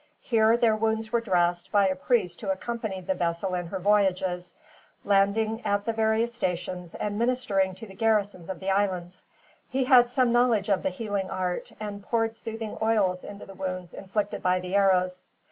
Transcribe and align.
Here 0.21 0.57
their 0.57 0.75
wounds 0.75 1.11
were 1.11 1.21
dressed, 1.21 1.71
by 1.71 1.87
a 1.87 1.95
priest 1.95 2.41
who 2.41 2.49
accompanied 2.49 3.05
the 3.05 3.13
vessel 3.13 3.53
in 3.53 3.67
her 3.67 3.77
voyages, 3.77 4.55
landing 5.05 5.63
at 5.63 5.85
the 5.85 5.91
different 5.93 6.31
stations, 6.31 6.95
and 6.95 7.19
ministering 7.19 7.75
to 7.75 7.85
the 7.85 7.93
garrisons 7.93 8.49
of 8.49 8.59
the 8.59 8.71
islands. 8.71 9.23
He 9.69 9.83
had 9.83 10.09
some 10.09 10.31
knowledge 10.31 10.69
of 10.69 10.81
the 10.81 10.89
healing 10.89 11.29
art, 11.29 11.71
and 11.79 12.01
poured 12.01 12.35
soothing 12.35 12.79
oils 12.81 13.23
into 13.23 13.45
the 13.45 13.53
wounds 13.53 13.93
inflicted 13.93 14.41
by 14.41 14.59
the 14.59 14.73
arrows. 14.73 15.23